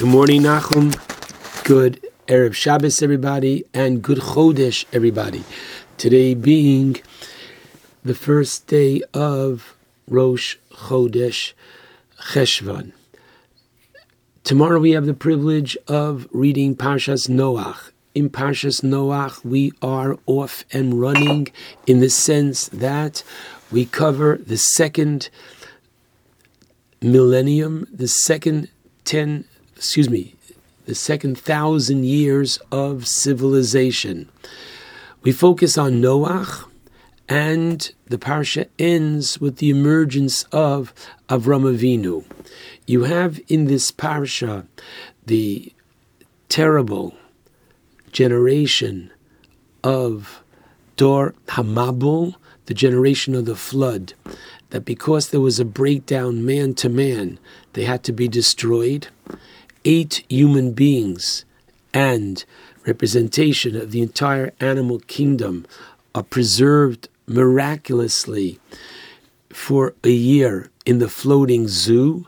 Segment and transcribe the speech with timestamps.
[0.00, 0.96] Good morning, Nachum.
[1.64, 5.44] Good Erev Shabbos, everybody, and good Chodesh, everybody.
[5.98, 6.96] Today being
[8.02, 9.76] the first day of
[10.08, 11.52] Rosh Chodesh
[12.18, 12.92] Cheshvan.
[14.42, 17.90] Tomorrow we have the privilege of reading Parshas Noach.
[18.14, 21.48] In Parshas Noach, we are off and running
[21.86, 23.22] in the sense that
[23.70, 25.28] we cover the second
[27.02, 28.70] millennium, the second
[29.04, 29.44] ten
[29.80, 30.34] excuse me,
[30.84, 34.28] the second thousand years of civilization.
[35.22, 36.66] We focus on Noach,
[37.30, 40.92] and the parsha ends with the emergence of
[41.30, 42.26] Avram Avinu.
[42.86, 44.66] You have in this parsha
[45.24, 45.72] the
[46.50, 47.14] terrible
[48.12, 49.10] generation
[49.82, 50.42] of
[50.98, 52.34] Dor Hamabul,
[52.66, 54.12] the generation of the flood,
[54.68, 57.38] that because there was a breakdown man to man,
[57.72, 59.08] they had to be destroyed
[59.84, 61.44] eight human beings
[61.92, 62.44] and
[62.86, 65.66] representation of the entire animal kingdom
[66.14, 68.58] are preserved miraculously
[69.50, 72.26] for a year in the floating zoo.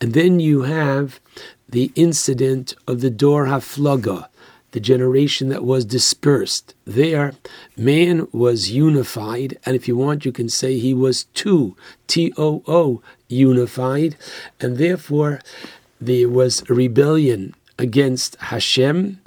[0.00, 1.20] And then you have
[1.68, 4.28] the incident of the Dor Haflaga,
[4.70, 6.74] the generation that was dispersed.
[6.84, 7.32] There,
[7.76, 12.62] man was unified, and if you want, you can say he was too, T O
[12.66, 14.16] O, unified,
[14.60, 15.40] and therefore
[16.00, 19.20] there was rebellion against Hashem,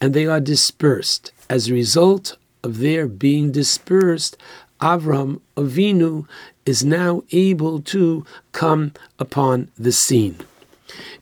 [0.00, 1.32] and they are dispersed.
[1.48, 4.36] As a result of their being dispersed,
[4.80, 6.26] Avram Avinu
[6.66, 10.38] is now able to come upon the scene.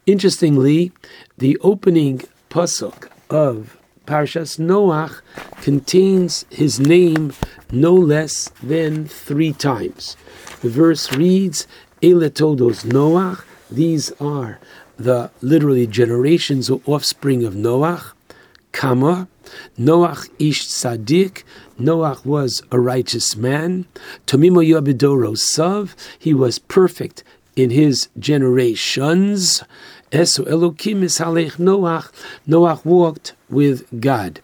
[0.07, 0.93] Interestingly,
[1.39, 5.21] the opening pasuk of Parshas Noach
[5.63, 7.33] contains his name
[7.71, 10.17] no less than three times.
[10.61, 11.67] The verse reads,
[12.03, 14.59] Ele toldos Noach, these are
[14.97, 18.13] the literally generations or offspring of Noach,
[18.73, 19.29] Kama,
[19.79, 21.45] Noach ish tzaddik,
[21.79, 23.87] Noach was a righteous man.
[24.27, 27.25] Tomimo Yabidoro Sav, he was perfect
[27.57, 29.63] in his generations.
[30.11, 32.11] Esu Elokim is Noach.
[32.49, 34.41] Noach walked with God.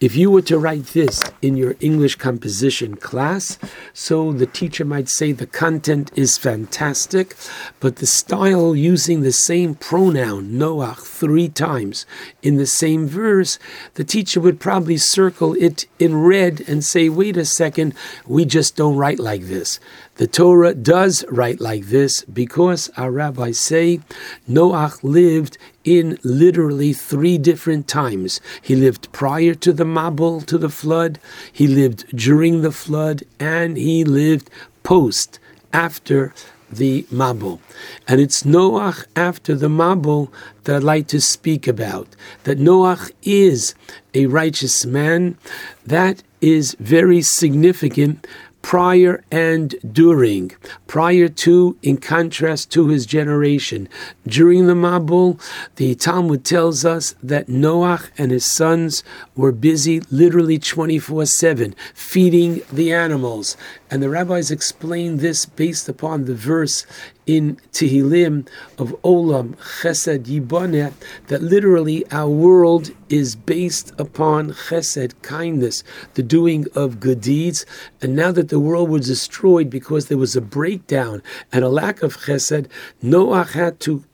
[0.00, 3.58] If you were to write this in your English composition class,
[3.92, 7.36] so the teacher might say the content is fantastic,
[7.78, 12.06] but the style using the same pronoun, Noach, three times
[12.42, 13.58] in the same verse,
[13.94, 17.94] the teacher would probably circle it in red and say, wait a second,
[18.26, 19.78] we just don't write like this.
[20.16, 24.00] The Torah does write like this because our rabbis say
[24.48, 28.40] Noach lived in literally three different times.
[28.60, 31.18] He lived prior to the Mabul, to the flood,
[31.50, 34.50] he lived during the flood, and he lived
[34.82, 35.38] post,
[35.72, 36.32] after
[36.70, 37.60] the Mabul.
[38.08, 40.30] And it's Noach after the Mabul
[40.64, 42.08] that I'd like to speak about.
[42.44, 43.74] That Noach is
[44.14, 45.38] a righteous man.
[45.84, 48.26] That is very significant
[48.66, 50.50] prior and during,
[50.88, 53.88] prior to, in contrast to his generation.
[54.26, 55.40] During the Mabul,
[55.76, 59.04] the Talmud tells us that Noach and his sons
[59.36, 63.56] were busy literally 24 7, feeding the animals.
[63.88, 66.84] And the rabbis explain this based upon the verse
[67.26, 68.46] in Tehillim
[68.78, 70.92] of Olam Chesed Yiboneh
[71.26, 75.82] that literally our world is based upon Chesed, kindness,
[76.14, 77.66] the doing of good deeds.
[78.00, 81.22] And now that the world was destroyed because there was a breakdown
[81.52, 82.68] and a lack of Chesed,
[83.02, 84.04] Noach had to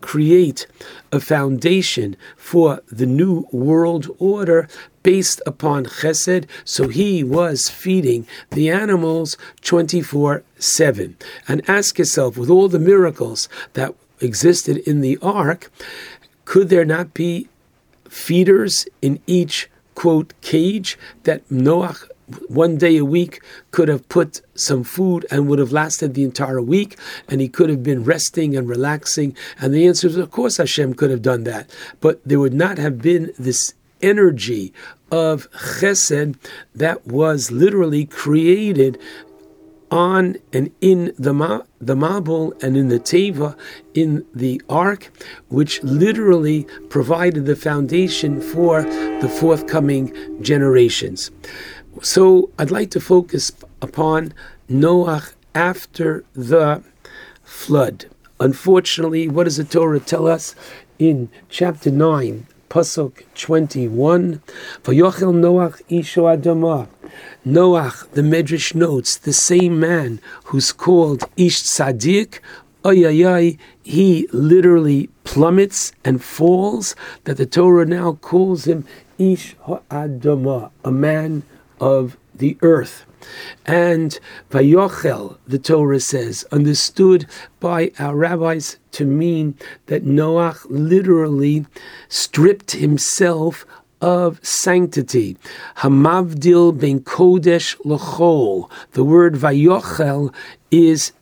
[0.00, 0.66] create
[1.12, 4.68] a foundation for the new world order
[5.02, 11.16] based upon chesed, so he was feeding the animals 24 7.
[11.46, 15.70] And ask yourself, with all the miracles that existed in the ark,
[16.44, 17.48] could there not be
[18.08, 21.96] feeders in each quote cage that Noah
[22.48, 26.60] one day a week could have put some food and would have lasted the entire
[26.60, 26.98] week,
[27.28, 29.36] and he could have been resting and relaxing.
[29.60, 31.70] And the answer is, of course, Hashem could have done that,
[32.00, 34.72] but there would not have been this energy
[35.10, 36.36] of chesed
[36.74, 38.98] that was literally created
[39.90, 43.56] on and in the ma- the Mabul and in the Teva
[43.94, 45.10] in the Ark,
[45.48, 50.12] which literally provided the foundation for the forthcoming
[50.42, 51.30] generations.
[52.02, 54.34] So I'd like to focus upon
[54.70, 56.82] Noach after the
[57.42, 58.06] flood.
[58.38, 60.54] Unfortunately, what does the Torah tell us
[60.98, 64.42] in chapter 9, Pasuk 21.
[64.82, 66.88] For Vayochel Noach Isho Adamah.
[67.46, 72.40] Noach, the Medrash notes, the same man who's called Ish Tzaddik,
[72.84, 76.94] ay, he literally plummets and falls,
[77.24, 78.84] that the Torah now calls him
[79.18, 81.42] Ish Ha'adama, a man
[81.80, 83.04] of the earth.
[83.64, 84.18] And
[84.50, 87.26] Vayochel, the Torah says, understood
[87.60, 89.56] by our rabbis to mean
[89.86, 91.66] that Noach literally
[92.08, 93.66] stripped himself
[94.00, 95.36] of sanctity.
[95.78, 98.70] Hamavdil ben kodesh lechol.
[98.92, 100.32] The word vayochel
[100.70, 101.12] is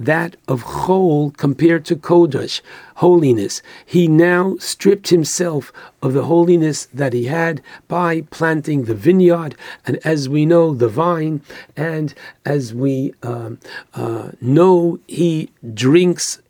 [0.00, 2.62] that of chol compared to kodesh,
[2.96, 3.60] holiness.
[3.84, 5.70] He now stripped himself
[6.02, 9.54] of the holiness that he had by planting the vineyard,
[9.86, 11.42] and as we know, the vine,
[11.76, 12.14] and
[12.46, 13.58] as we um,
[13.92, 16.40] uh, know, he drinks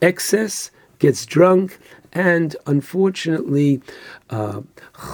[0.00, 0.70] excess,
[1.00, 1.78] gets drunk,
[2.12, 3.82] and unfortunately,
[4.30, 4.60] uh,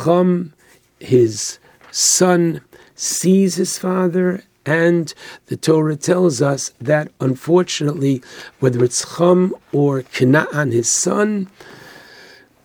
[0.04, 0.52] Chum,
[1.00, 1.58] his
[1.90, 2.60] son,
[2.94, 5.12] sees his father and
[5.46, 8.22] the Torah tells us that unfortunately,
[8.60, 11.48] whether it's Chum or Canaan, his son,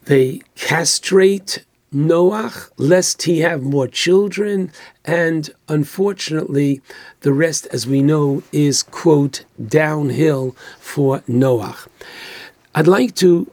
[0.06, 4.72] they castrate Noach lest he have more children,
[5.06, 6.82] and unfortunately,
[7.22, 11.88] the rest, as we know, is quote downhill for Noach.
[12.76, 13.50] I'd like to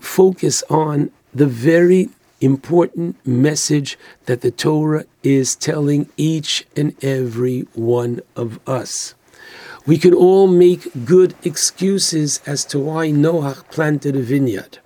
[0.00, 2.08] focus on the very
[2.42, 9.14] important message that the Torah is telling each and every one of us.
[9.86, 14.78] We can all make good excuses as to why Noah planted a vineyard.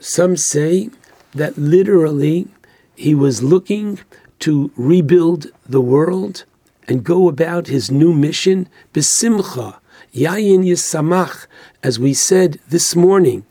[0.00, 0.90] Some say
[1.34, 2.48] that literally
[2.96, 4.00] he was looking
[4.40, 6.44] to rebuild the world
[6.86, 9.78] and go about his new mission, besimcha,
[10.14, 11.46] yayin yisamach,
[11.82, 13.44] as we said this morning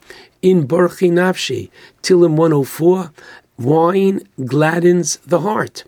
[0.47, 1.69] in Barchi Nafshi,
[2.01, 3.11] Tilim 104,
[3.57, 5.83] wine gladdens the heart.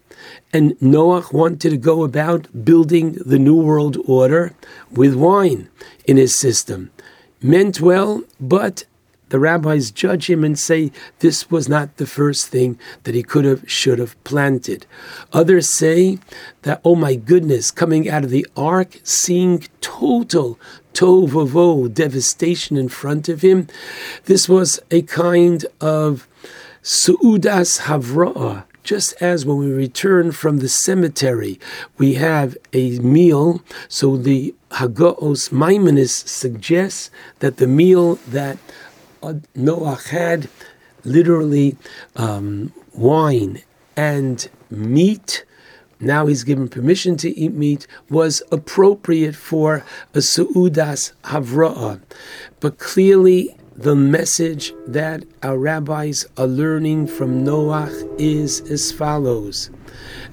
[0.52, 4.54] And Noach wanted to go about building the New World Order
[4.92, 5.70] with wine
[6.06, 6.92] in his system.
[7.42, 8.84] Meant well, but
[9.30, 13.46] the rabbis judge him and say this was not the first thing that he could
[13.46, 14.86] have, should have planted.
[15.32, 16.20] Others say
[16.64, 20.60] that, oh my goodness, coming out of the ark, seeing total
[20.94, 23.68] tovovo, devastation in front of him.
[24.26, 26.28] This was a kind of
[26.84, 31.60] su'udas havra'ah, just as when we return from the cemetery,
[31.98, 33.62] we have a meal.
[33.88, 38.58] So the Haggaos Maimoniyos suggests that the meal that
[39.22, 40.50] Noach had,
[41.04, 41.78] literally
[42.16, 43.62] um, wine
[43.96, 45.46] and meat,
[46.00, 52.02] now he's given permission to eat meat, was appropriate for a su'udas havra'ah.
[52.60, 59.70] But clearly, the message that our rabbis are learning from Noach is as follows.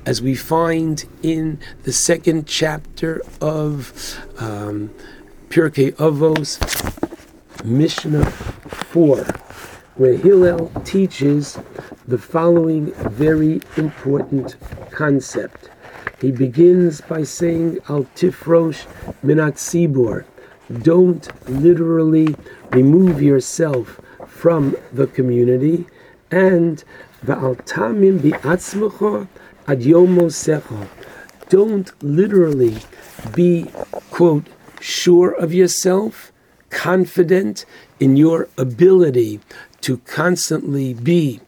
[0.05, 4.93] As we find in the second chapter of um,
[5.49, 6.59] Pirkei Avos,
[7.65, 9.27] Mishnah 4,
[9.97, 11.59] where Hillel teaches
[12.07, 14.57] the following very important
[14.91, 15.71] concept.
[16.21, 18.87] He begins by saying, Al tifrosh
[19.25, 20.25] minat sibor.
[20.83, 22.35] Don't literally
[22.71, 25.87] remove yourself from the community.
[26.31, 26.83] And
[27.25, 29.29] Va'al tamim bi'atzmecha
[29.67, 30.89] ad yomosecha.
[31.49, 32.79] Don't literally
[33.35, 33.71] be,
[34.11, 34.47] quote,
[34.81, 36.33] sure of yourself,
[36.71, 37.65] confident
[38.01, 39.41] in your ability
[39.83, 41.41] to constantly be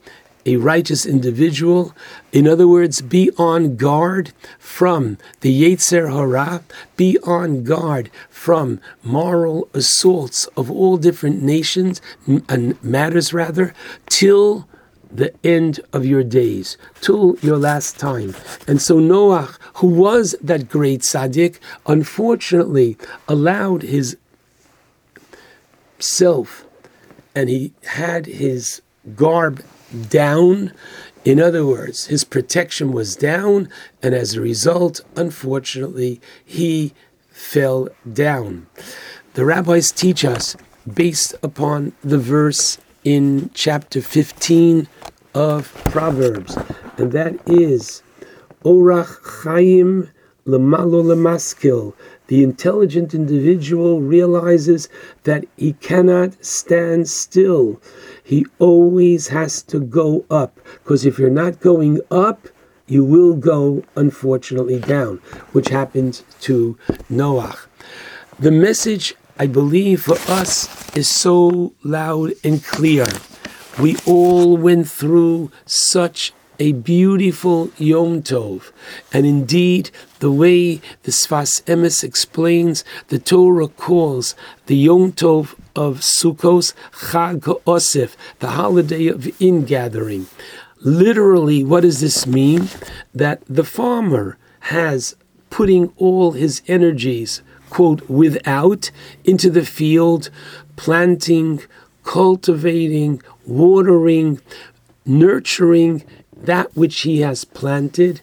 [0.47, 1.95] a righteous individual.
[2.33, 6.63] In other words, be on guard from the Yetzer Hara,
[6.97, 12.01] be on guard from moral assaults of all different nations
[12.49, 13.75] and matters rather,
[14.09, 14.67] till
[15.11, 18.35] the end of your days, till your last time.
[18.67, 24.17] And so Noah, who was that great tzaddik, unfortunately allowed his
[25.99, 26.65] self
[27.39, 28.83] and he had his
[29.15, 29.63] garb
[30.11, 30.73] down.
[31.25, 33.69] In other words, his protection was down,
[34.03, 36.95] and as a result, unfortunately, he
[37.31, 38.67] fell down.
[39.35, 40.57] The rabbis teach us,
[40.93, 44.89] based upon the verse in chapter 15
[45.33, 46.59] of Proverbs,
[46.97, 48.03] and that is
[48.65, 50.11] Orach Chaim
[50.45, 51.95] Lemalo Lemaskil.
[52.29, 54.89] The intelligent individual realizes
[55.25, 57.81] that he cannot stand still
[58.29, 60.61] he always has to go up.
[60.85, 62.49] Because if you're not going up,
[62.87, 65.17] you will go, unfortunately, down,
[65.53, 66.77] which happened to
[67.09, 67.57] Noah.
[68.39, 73.07] The message, I believe, for us is so loud and clear.
[73.81, 78.73] We all went through such a beautiful Yom Tov.
[79.13, 84.35] And indeed, the way the Sfas Emes explains, the Torah calls
[84.67, 90.27] the Yom Tov of Sukkos Chag Osif, the holiday of ingathering.
[90.81, 92.69] Literally, what does this mean?
[93.15, 95.17] That the farmer has
[95.51, 98.91] putting all his energies, quote, without
[99.25, 100.31] into the field,
[100.77, 101.63] planting,
[102.05, 104.41] cultivating, watering,
[105.05, 106.05] nurturing
[106.43, 108.21] that which he has planted.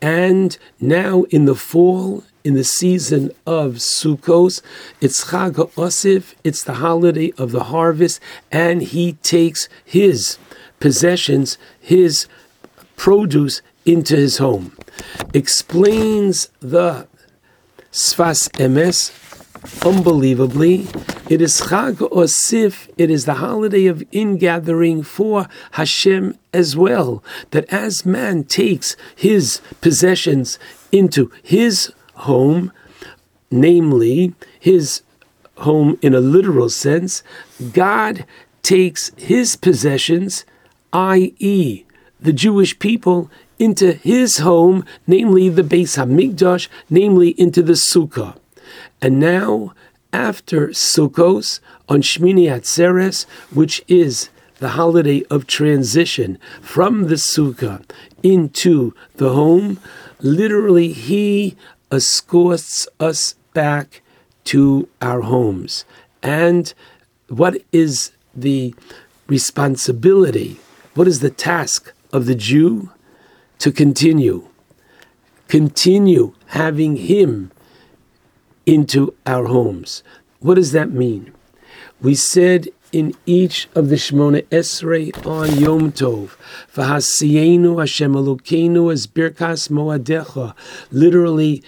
[0.00, 4.62] And now in the fall, in the season of Sukkos,
[5.00, 8.20] it's Chag Osif, it's the holiday of the harvest,
[8.50, 10.38] and he takes his
[10.80, 12.26] possessions, his
[12.96, 14.76] produce into his home.
[15.34, 17.06] Explains the
[17.92, 19.12] Sfas Emes
[19.84, 20.86] unbelievably.
[21.28, 27.22] It is Chag Osif, it is the holiday of ingathering for Hashem as well.
[27.50, 30.58] That as man takes his possessions
[30.90, 32.72] into his home,
[33.50, 35.02] namely his
[35.58, 37.22] home in a literal sense,
[37.74, 38.24] God
[38.62, 40.46] takes his possessions,
[40.94, 41.84] i.e.,
[42.18, 48.38] the Jewish people, into his home, namely the Beis Hamikdash, namely into the Sukkah.
[49.02, 49.74] And now,
[50.12, 57.84] after Sukkos, on Shmini Atzeres, which is the holiday of transition from the Sukkah
[58.22, 59.80] into the home,
[60.20, 61.56] literally he
[61.90, 64.02] escorts us back
[64.44, 65.84] to our homes.
[66.22, 66.72] And
[67.28, 68.74] what is the
[69.26, 70.58] responsibility?
[70.94, 72.90] What is the task of the Jew?
[73.60, 74.48] To continue.
[75.48, 77.50] Continue having him
[78.68, 80.02] into our homes.
[80.40, 81.32] What does that mean?
[82.02, 86.36] We said in each of the Shemona Esrei on Yom Tov,
[86.74, 90.54] V'hasiyenu Hashem Elokeinu as Birkas Moadecha,
[90.90, 91.62] literally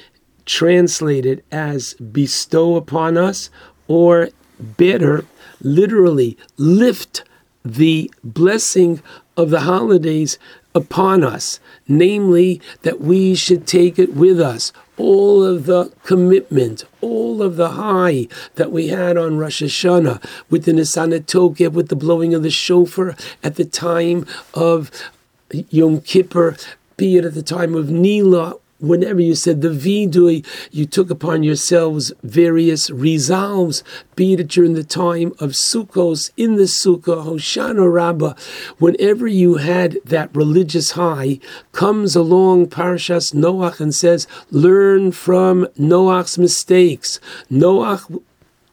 [0.44, 3.48] translated as bestow upon us,
[3.88, 4.28] or
[4.58, 5.24] better,
[5.62, 7.24] literally lift
[7.64, 9.02] the blessing
[9.38, 10.38] of the holidays
[10.74, 17.42] upon us, namely that we should take it with us all of the commitment, all
[17.42, 21.96] of the high that we had on Rosh Hashanah with the Nisan Tokef, with the
[21.96, 24.90] blowing of the shofar at the time of
[25.70, 26.56] Yom Kippur,
[26.96, 31.42] be it at the time of Nila whenever you said the vidui, you took upon
[31.42, 33.84] yourselves various resolves,
[34.16, 38.34] be it during the time of Sukkos, in the Sukkah, Hoshana Rabbah,
[38.78, 41.38] whenever you had that religious high,
[41.72, 47.20] comes along Parashas Noach and says, learn from Noach's mistakes.
[47.50, 48.22] Noach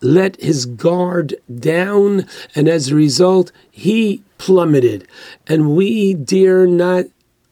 [0.02, 5.08] let his guard down, and as a result, he plummeted.
[5.48, 7.06] And we dare not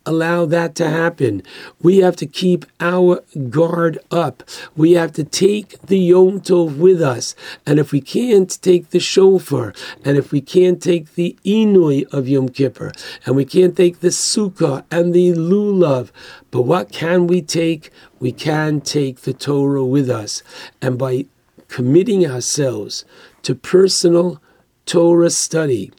[0.06, 1.44] allow that to happen.
[1.82, 4.44] We have to keep our guard up.
[4.76, 7.36] We have to take the Yom Tov with us.
[7.66, 12.28] And if we can't take the shofar, and if we can't take the Inui of
[12.28, 12.92] Yom Kippur,
[13.26, 16.12] and we can't take the Sukkah and the Lulav,
[16.52, 17.92] but what can we take?
[18.20, 20.42] We can take the Torah with us.
[20.82, 21.26] And by
[21.68, 23.06] committing ourselves
[23.44, 24.42] to personal
[24.86, 25.92] Torah study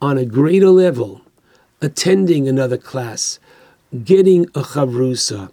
[0.00, 1.21] on a greater level,
[1.82, 3.38] attending another class,
[4.04, 5.50] getting a chavrusa,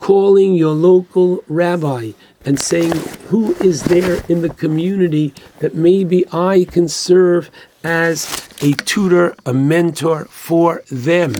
[0.00, 2.12] calling your local rabbi
[2.44, 2.92] and saying,
[3.28, 7.50] Who is there in the community that maybe I can serve
[7.84, 11.34] as a tutor, a mentor for them?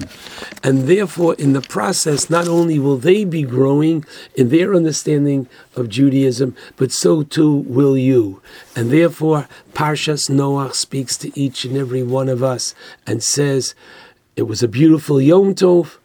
[0.62, 5.88] And therefore, in the process, not only will they be growing in their understanding of
[5.88, 8.42] Judaism, but so too will you.
[8.74, 12.74] And therefore, Parshas Noach speaks to each and every one of us
[13.06, 13.74] and says,
[14.36, 15.96] it was a beautiful Yom Tov.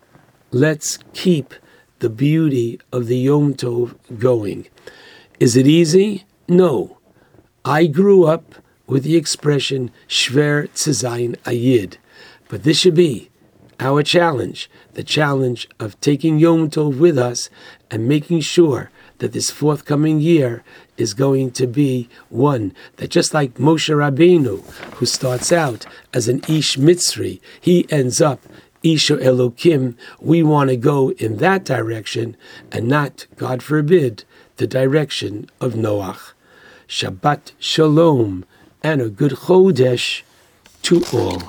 [0.52, 1.54] Let's keep
[2.00, 4.68] the beauty of the Yom Tov going.
[5.42, 6.24] Is it easy?
[6.48, 6.98] No.
[7.66, 8.56] I grew up
[8.88, 11.98] with the expression Shver Tzayin Ayid.
[12.48, 13.30] But this should be
[13.82, 17.50] our challenge the challenge of taking Yom Tov with us
[17.90, 20.64] and making sure that this forthcoming year
[20.98, 24.64] is going to be one that just like Moshe Rabbeinu,
[24.96, 28.42] who starts out as an Ish Mitzri, he ends up
[28.82, 29.96] Isha Elokim.
[30.20, 32.36] We want to go in that direction
[32.72, 34.24] and not, God forbid,
[34.58, 36.34] the direction of Noach.
[36.88, 38.44] Shabbat Shalom
[38.82, 40.24] and a good Chodesh
[40.82, 41.44] to all.